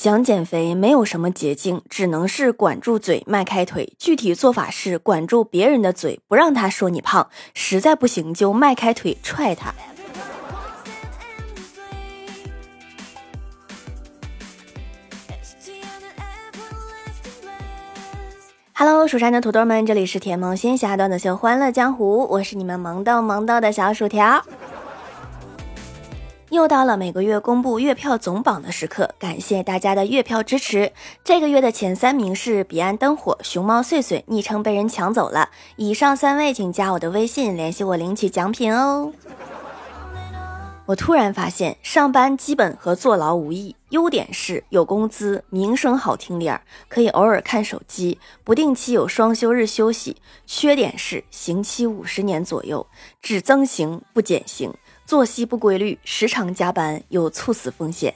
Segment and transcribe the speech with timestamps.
[0.00, 3.94] 想减肥没有什么捷径，只能是管住嘴，迈开腿。
[3.98, 7.28] 具体做法是管住别人的嘴，不让他说你胖。
[7.52, 9.74] 实在不行就迈开腿踹他。
[18.74, 24.44] Hello，蜀山的土豆们，这里是甜萌仙侠段子秀《欢乐江湖》，我是你们萌豆萌豆的小薯条。
[26.50, 30.90] 又到了每个月公布月票总榜的时刻，感谢大家的月票支持。
[31.22, 35.50] 这个月的前三名是彼岸灯火、熊猫碎碎，昵称被人抢走了。
[35.76, 39.12] 以上三位请加我的微信联系我领取奖品哦。
[40.86, 52.86] 我突然发现，上班基本和坐牢无异，优点是有工资，名声好听点儿，可以偶尔看手机，不定期有双休日休息；缺点是刑期五十年左右，
[53.20, 54.72] 只增刑不减刑。
[55.08, 58.12] 作息不规律，时常加班，有猝死风险。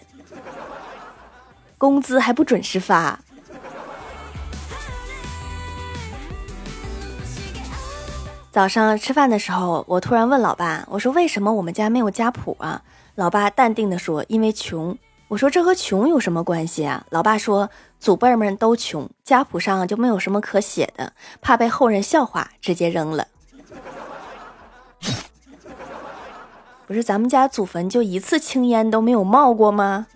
[1.78, 3.18] 工资还不准时发。
[8.50, 12.82] 早上吃饭的时候，我突然问老爸：“我说为什么我们家没有家谱啊？”
[13.16, 14.94] 老爸淡定的说：“因为穷。”
[15.28, 23.28] 我说：“这和穷有什么关系啊？”老爸说：“祖辈们都穷，家谱上就没有什么可写的，怕被后人笑话，直接扔了。”
[26.92, 30.06] 不是咱们家祖坟就一次青烟都没有冒过吗？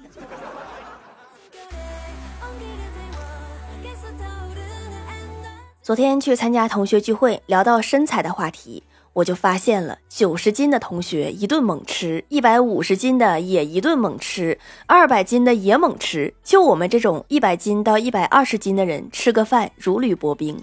[5.81, 8.83] 昨天去参加同学聚会，聊到身材的话题，
[9.15, 20.63] 我就发现了九十斤的同学一顿猛吃，一百五十斤的也一顿猛吃，二百斤的也猛吃，就我们这种一百斤到一百二十斤的人，吃个饭如履薄冰，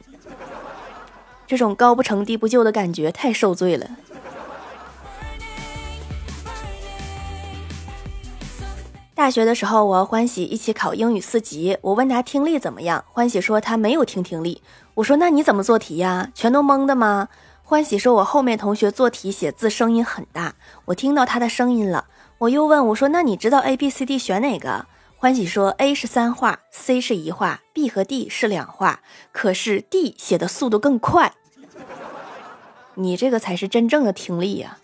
[1.47, 3.89] 这种高不成低不就的感觉太受罪了。
[9.23, 11.77] 大学的时候，我和欢喜一起考英语四级。
[11.79, 14.61] 我问他听力怎么样，欢喜说他没有听听力。
[14.95, 16.29] 我说那你怎么做题呀？
[16.35, 17.29] 全都蒙的吗？
[17.63, 22.03] 欢喜说，我后面同学做题写字声音很大，我听到他的声音了。
[22.39, 24.87] 我又问我说那你知道 A B C D 选哪个？
[25.15, 28.99] 欢喜说 A 是三画，C 是一画，B 和 D 是两画，
[29.31, 31.31] 可是 D 写的速度更快。
[32.95, 34.79] 你这个才是真正的听力呀。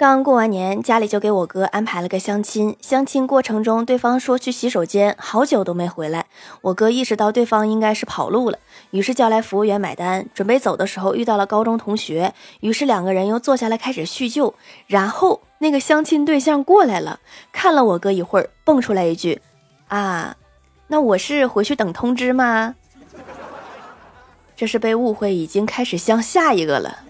[0.00, 2.74] 刚过完年，家里就给我哥安排了个相亲。
[2.80, 6.24] 相亲过程中，对方说去洗手间，好久都没回来。
[6.62, 8.58] 我哥意识到对方应该是跑路了，
[8.92, 10.26] 于是叫来服务员买单。
[10.32, 14.54] 准备走的时候，遇到了高中同学，于是两个人又坐下来开始叙旧。
[14.86, 17.20] 然后那个相亲对象过来了，
[17.52, 19.42] 看了我哥一会儿，蹦出来一句
[19.88, 20.34] ：“啊，
[20.86, 22.74] 那我是回去等通知吗？”
[24.56, 27.00] 这是被误会，已经开始相下一个了。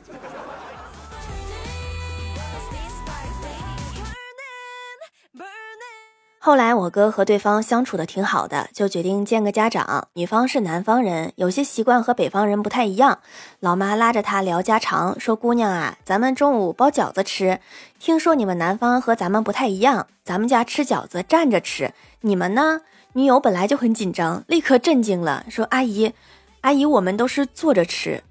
[6.42, 10.08] 后来我哥和对方相处的挺好的，就决定见个家长。
[10.14, 13.18] 女方是南方人，有些习惯和北方人不太一样。
[13.58, 17.60] 老妈拉着他聊家常，说：“姑娘啊，咱们中午包饺子吃。
[17.98, 21.92] 听说你们南方和咱们不太一样，咱们家吃饺子站着吃，
[22.22, 22.80] 你们呢？”
[23.12, 26.14] 女友本来就很紧张，立刻震惊了，说：“阿姨，
[26.62, 28.24] 阿姨，我们都是坐着吃。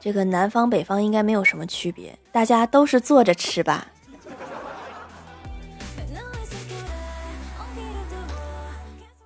[0.00, 3.86] 这个南方北方应该没有什么区别，大家都是坐着吃吧。”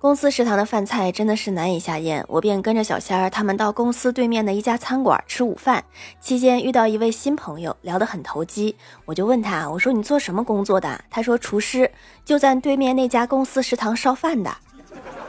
[0.05, 5.83] 公司食堂的饭菜真的是难以下咽，我便跟着小仙儿他们到公司对面的一家餐馆吃午饭。
[6.21, 11.03] 期间遇到一位新朋友，聊得很投机，我就问他，我说你做什么工作的？
[11.09, 11.89] 他说厨师，
[12.23, 14.55] 就在对面那家公司食堂烧饭的。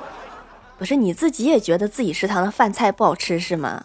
[0.76, 3.82] 不是你自己也觉得自己食堂的饭菜不好吃是吗？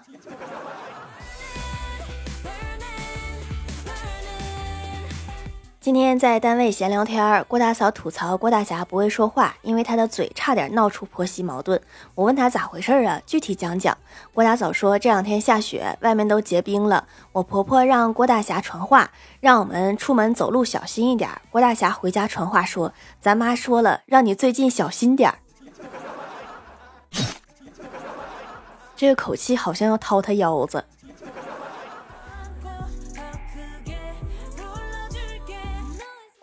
[5.81, 11.81] 今天在单位闲聊天，郭大嫂吐槽郭大侠不会说话，因为他的嘴差点闹出婆媳矛盾。
[12.13, 13.19] 我问他咋回事啊？
[13.25, 13.97] 具体讲讲。
[14.31, 17.07] 郭大嫂说这两天下雪，外面都结冰了。
[17.31, 19.09] 我婆婆让郭大侠传话，
[19.39, 21.27] 让我们出门走路小心一点。
[21.49, 25.39] 郭大侠回家传话说，咱妈说了，让你最近小心点儿。
[28.95, 30.85] 这个口气好像要掏他腰子。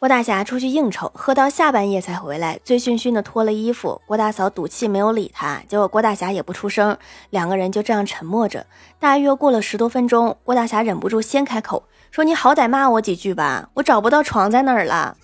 [0.00, 4.00] 郭大侠出去应酬，喝到下半夜才回来，醉醺醺的脱了衣服。
[4.06, 6.96] 郭大嫂赌气没有理他，结果郭大侠也不出声，
[7.30, 8.64] 两个人就这样沉默着。
[9.00, 15.16] 大约过了十多分钟，郭大侠忍不住先开口说：“你好歹骂我几句吧，我找不到床在哪儿了。”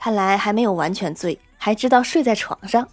[0.00, 2.88] 看来还没有完全醉，还知道睡在床上。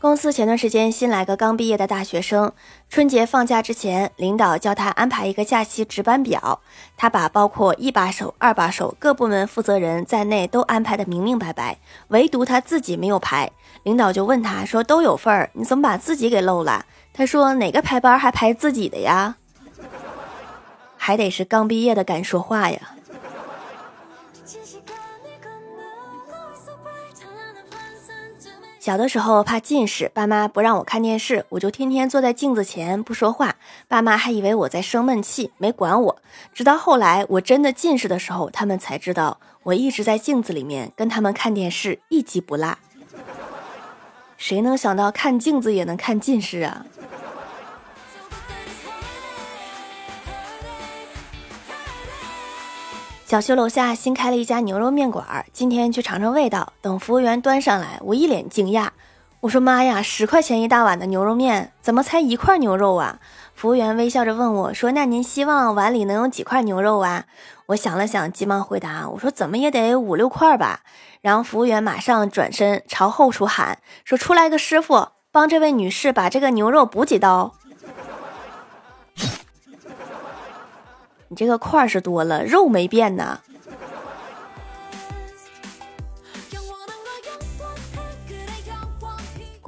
[0.00, 2.52] 公司前段时间新来个刚毕业的大学生，
[2.88, 6.60] 春节放假之前，领导叫他安排一个假期值班表，
[6.96, 11.78] 他把包括一把手、二把手各部门负责人在内都安排的明明白白，
[12.08, 13.50] 唯独他自己没有排。
[13.82, 19.34] 领导就问他说：“都有份儿，你怎么把自己给漏了？”他说：“哪个排班还排自己的呀？
[20.96, 22.92] 还得是刚毕业的敢说话呀。”
[28.88, 33.56] 小的时候怕近视，爸妈不让我看电视，我就天天坐在镜子前不说话。
[33.86, 36.22] 爸妈还以为我在生闷气，没管我。
[36.54, 42.78] 直到后来我真的近视的时候，他们才知道我一直在镜子里面跟他们看电视，一集不落。
[44.38, 46.86] 谁能想到看镜子也能看近视啊？
[53.28, 56.72] 小区楼下新开了一家牛肉面馆，今天去尝尝味道。
[56.80, 58.88] 等服务员端上来，我一脸惊讶，
[59.40, 63.18] 我说：“妈呀，十块钱一大碗的牛肉面，怎么才一块牛肉啊？”
[63.54, 67.26] 服务员微笑着问我说：“那您希望碗里能有几块牛肉啊？”
[67.68, 70.80] 我想了想，急忙回答：“我说怎么也得五六块吧。”
[71.20, 73.76] 然后服务员马上转身朝后厨喊
[74.06, 77.52] 说：“出来个师傅，帮这位女士把这个牛肉补几刀。”
[81.28, 83.40] 你这个块是多了，肉没变呢。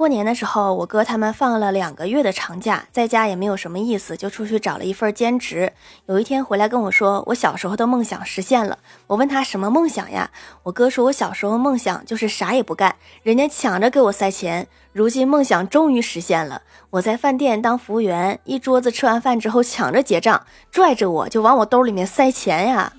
[0.01, 5.71] 过年的时候，我哥他们放了两个月的长假，在家也没有什么意思，就出去找了一份兼职。
[6.07, 8.79] 有一天回来跟我说，我小时候的梦想实现了。
[9.05, 10.31] 我问他什么梦想呀？
[10.63, 14.67] 我哥说我小时候梦想就是啥也不干，人家抢着给我塞钱。
[14.91, 22.91] 如今梦想终于实现了，我在饭店当服务员，一桌子吃完饭之后抢着结账，拽着我就往我兜里面塞钱呀。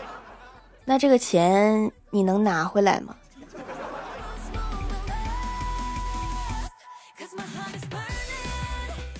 [0.84, 3.14] 那这个钱你能拿回来吗？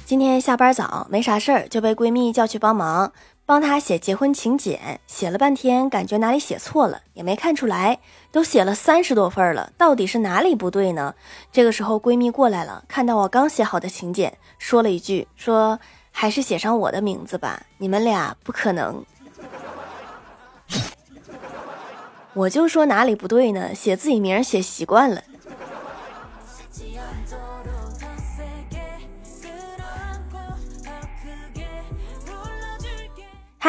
[0.08, 3.12] 今天下班早，没啥事儿，就被闺蜜叫去帮忙，
[3.44, 4.98] 帮她写结婚请柬。
[5.06, 7.98] 写了半天，感觉哪里写错了，也没看出来。
[8.32, 11.14] 都写了三十多份了，到底是哪里不对呢？
[11.52, 15.78] 这个时候，闺蜜过来了，看到我刚写好的请柬，说了一句：“说
[16.10, 19.04] 还是写上我的名字吧，你们俩不可能。
[22.32, 23.74] ”我就说哪里不对呢？
[23.74, 25.22] 写自己名写习惯了。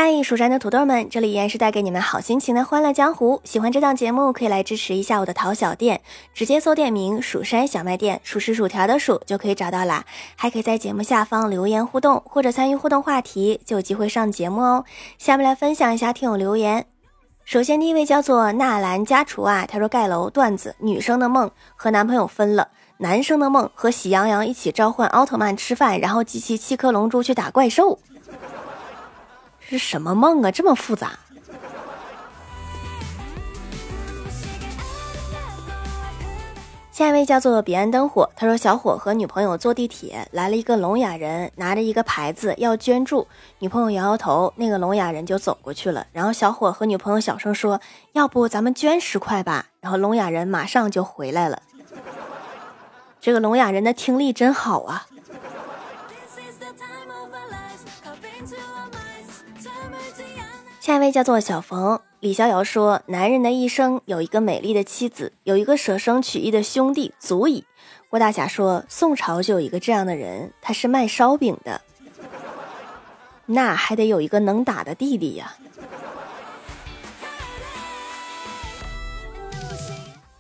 [0.02, 3.42] 嗨，蜀山的土豆们，这里依然是带给你们好心情的欢乐江湖。
[3.44, 6.00] 喜欢这档节目，可以来支持一下我的淘小店，
[6.34, 10.06] 直接搜店名“蜀山小卖店”，数是薯条的数就可以找到啦。
[10.38, 14.86] 还可以在节目下方留言互动，或者参与互动话题，就有机会上节目哦。
[15.18, 16.86] 下面来分享一下听友留言。
[17.44, 22.70] 首先第一位叫做纳兰家厨啊，他说盖楼段子：女生的梦和男朋友分了，
[23.00, 28.00] 男生的梦和喜羊羊一起召唤奥特曼吃饭，然后集齐七颗龙珠去打怪兽。
[29.70, 30.52] 是什么梦啊？
[30.52, 31.12] 这么复杂。
[36.92, 43.26] 下一位叫做彼岸灯火，他说小伙和女朋友坐地铁，来了一个聋哑人，拿着一个牌子要捐助，
[43.60, 46.08] 女朋友摇摇头，那个聋哑人就走过去了。
[46.12, 47.80] 然后小伙和女朋友小声说
[48.12, 51.62] ：“要不咱们捐十块吧。”然后聋哑人马上就回来了。
[53.22, 55.08] 这个聋哑人的听力真好啊。
[60.90, 67.64] 下一位叫做小冯，李逍遥说：“男人的一生有一个美丽的妻子，有一个舍生取义的兄弟，足矣。”
[68.10, 71.80] 郭大侠说：“宋朝就有一个这样的人，他是卖烧饼的，
[73.46, 75.54] 那还得有一个能打的弟弟呀。”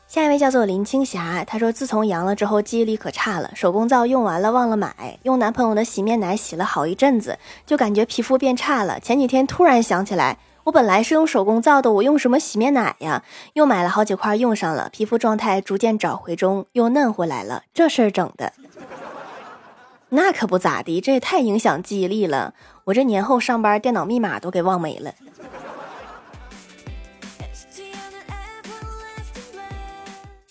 [0.09, 8.99] 下一位叫做林青霞，她说：“自从阳了之后，记忆力可差了，手工皂用完了忘了买，用男朋友的洗面奶洗了好一阵子，就感觉皮肤变差了。
[8.99, 13.21] 前几天突然想起来，我本来是用手工皂的，我用什么洗面奶呀？
[13.53, 17.61] 又买了好几块用上了，皮肤状态逐渐找回中，又嫩回来了。
[17.71, 18.53] 这事儿整的，
[20.09, 22.55] 那可不咋地，这也太影响记忆力了。
[22.85, 25.13] 我这年后上班，电脑密码都给忘没了。”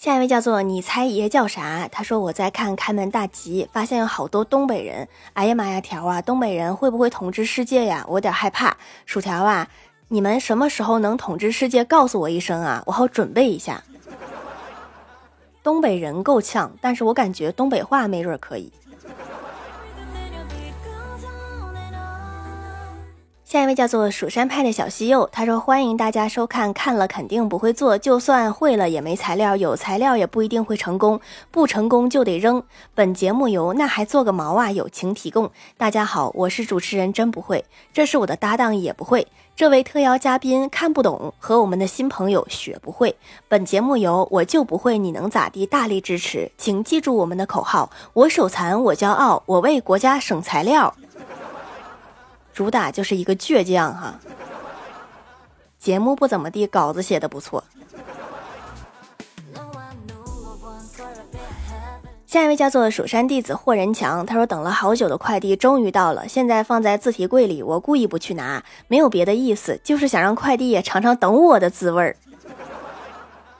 [0.08, 1.86] 下一位叫做你猜爷叫啥？
[1.92, 5.06] 他说我在看《开门大吉》，发现有好多东北人。
[5.34, 8.02] 哎呀妈呀，条啊，东北人会不会统治世界呀？
[8.08, 8.74] 我有点害怕。
[9.04, 9.68] 薯条啊，
[10.08, 11.84] 你们什么时候能统治世界？
[11.84, 13.84] 告诉我一声啊，我好准备一下。
[15.62, 18.72] 东北人够呛，但是我感觉东北话没准可以。
[23.48, 31.18] 下一位叫做蜀山派的小西柚，他说：“欢迎大家收看，看了肯定不会做，就算会了也没材料，有材料也不一定会成功，
[31.50, 32.62] 不成功就得扔。
[32.94, 35.50] 本节目由那还做个毛啊友情提供。
[35.78, 39.26] 大家好，我是主持人真不会，这是我的搭档也不会，
[39.56, 43.16] 这位特邀嘉宾看不懂和我们的新朋友学不会。
[43.48, 45.64] 本节目由我就不会，你能咋地？
[45.64, 50.94] 大力支持，请记住我们的口号：我手残我骄傲，我为国家省材料。”
[52.58, 54.18] 主打就是一个倔强哈，
[55.78, 57.62] 节目不怎么地，稿子写的不错。
[62.26, 72.16] 下一位叫做蜀山弟子霍仁强，他说等了好久的快递终于到了，现在放在自提柜里，我故意不去拿，没有别的意思，就是想让快递也尝尝等我的滋味儿。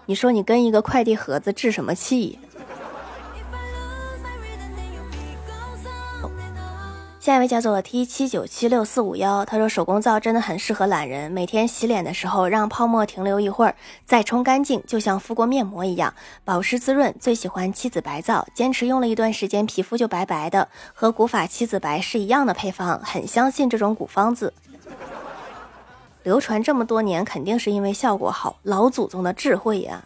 [0.06, 2.40] 你说你跟一个快递盒子置什么气？
[7.28, 13.74] 下一位叫做 T 七九七六四五幺，他说手工皂真的很适合懒人，每天洗脸的时候让泡沫停留一会儿，
[14.06, 17.14] 再冲干净，就像敷过面膜一样，保湿滋润。
[17.20, 24.54] 最喜欢七子白皂，坚持用了一段时间，皮肤就白白的，和古法七子白是一样的配方，很相信这种古方子，
[26.22, 30.02] 流传这么多年，肯定是因为效果好，老祖宗的智慧呀。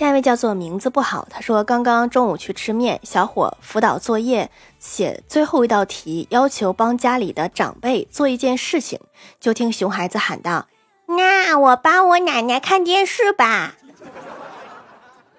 [0.00, 8.98] 下一位叫做名字不好，他说刚刚中午去吃面，小伙辅导作业写最后一道题，要求帮家里的长辈做一件事情，
[9.38, 10.68] 就听熊孩子喊道
[11.04, 13.74] ：“那我帮我奶奶看电视吧。”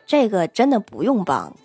[0.05, 1.55] 这个真的不用帮。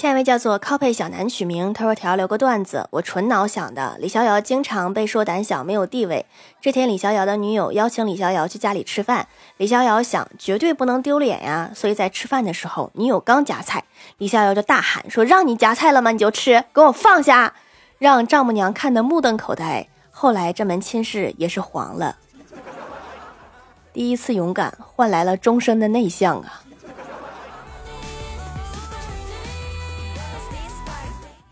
[0.00, 3.98] 下一位叫做 copy 小南取名，他说：“条留个段子，我纯脑想的。
[4.00, 6.24] 李逍遥经常被说胆小没有地位。
[6.58, 9.28] 这天，李逍遥的女友邀请李逍遥去家里吃饭，
[9.58, 13.84] 李逍遥想绝对不能丢脸呀，所以在吃饭的时候，女友刚夹菜，
[14.16, 16.12] 李逍遥就大喊说：‘让你夹菜了吗？
[16.12, 17.52] 你就吃，给我放下！’
[18.00, 19.86] 让丈母娘看得目瞪口呆。
[20.10, 22.16] 后来这门亲事也是黄了。
[23.92, 26.62] 第一次勇敢换来了终身的内向啊。”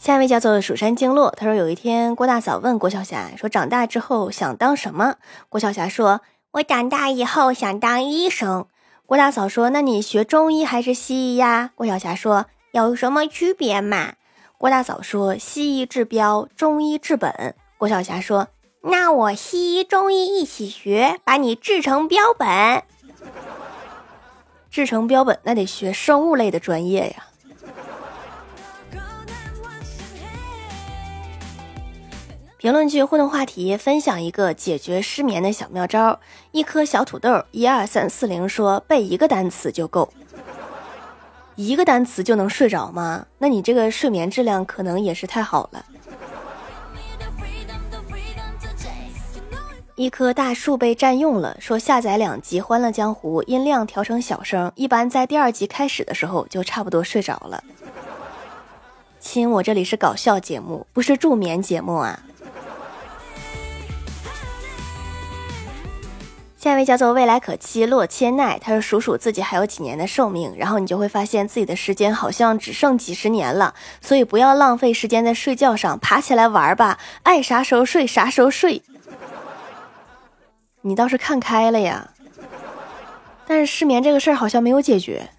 [0.08, 5.16] 下一位叫做蜀山经络，他说有一天郭大嫂问郭晓霞说：“长大之后想当什么？”
[5.50, 6.22] 郭晓霞说
[6.52, 8.64] ：“我长大以后想当医生。”
[9.04, 14.14] 郭大嫂说：“那你学中医还是西医呀？”郭晓霞说：“有什么区别嘛？”
[14.56, 18.48] 郭大嫂说：“西医治标，中医治本。”郭晓霞说
[18.84, 22.82] ：“那我西医中医一起学，把你治成标本。
[24.70, 27.26] 治成标本，那得学生物类的专业呀。”
[32.58, 36.18] 评论区互动话题：分享一个解决失眠的小妙招。
[36.50, 40.12] 一颗小土豆，一二三四零说背一个单词就够，
[41.54, 43.24] 一个单词就能睡着吗？
[43.38, 45.84] 那你这个睡眠质量可能也是太好了。
[49.94, 57.62] 一棵大树被占用了，说下载两集《欢乐江湖》，音量调成小声，一般在第二集开始的时候就差不多睡着了。
[59.20, 62.20] 亲，我这里是搞笑节目，不是助眠节目啊。
[66.58, 78.82] 下一位叫做未来可期洛千奈，他说数数自己还有几年的寿命，然后你就会发现自己的时间好像只剩几十年了，所以不要浪费时间在睡觉上，爬起来玩吧，爱啥时候睡啥时候睡。
[80.80, 82.10] 你倒是看开了呀，
[83.46, 85.30] 但是失眠这个事儿好像没有解决。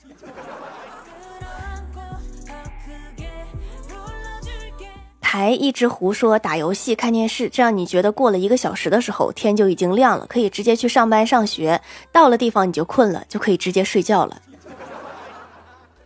[5.32, 11.80] 还一直胡说打游戏看电视，这样你觉得过了一个小时的时候，天就已经亮了，可以直接去上班上学。
[12.12, 14.42] 到了地方你就困了，就可以直接睡觉了。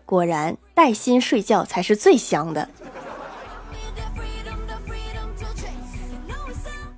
[0.06, 2.68] 果然，带薪睡觉才是最香的。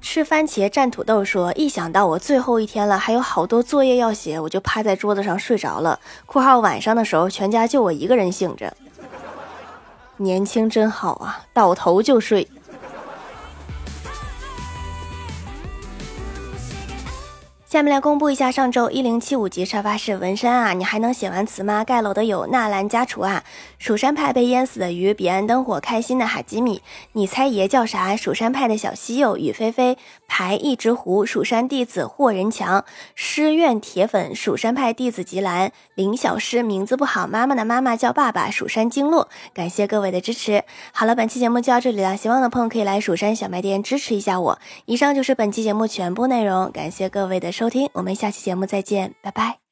[0.02, 6.00] 吃番茄蘸土豆说，一想到我最后一天了，还有好多作业要写，我就趴在桌子上睡着了。
[6.26, 8.76] （括号晚上的时候，全家就我一个人醒着。）
[10.18, 12.48] 年轻真好啊，倒头就睡。
[17.76, 21.84] 下面来公布一下上周一零七五级沙发是文山啊，你还能写完词吗？
[21.84, 23.44] 盖楼的有纳兰家厨啊，
[23.78, 28.16] 蜀山派被淹死的鱼，彼岸灯火开心的哈基米，你猜爷叫啥？
[28.16, 40.64] 蜀山派的小西柚，雨霏霏，排一直湖，蜀山弟子霍仁强，诗苑铁粉，蜀山派弟子吉兰，林小诗名字不好，妈妈的妈妈叫爸爸，蜀山经络，感谢各位的支持。
[40.94, 44.60] 好了，本期节目就到这里了，希望的朋友可以来蜀山小卖店支持一下我。
[44.86, 47.65] 以上就是本期节目全部内容，感谢各位的收。
[47.66, 49.65] 收听，我们下期节目再见，拜拜。